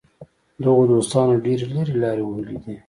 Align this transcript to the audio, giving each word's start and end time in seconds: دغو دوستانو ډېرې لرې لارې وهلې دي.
دغو 0.63 0.83
دوستانو 0.91 1.33
ډېرې 1.45 1.67
لرې 1.75 1.95
لارې 2.03 2.23
وهلې 2.25 2.57
دي. 2.63 2.75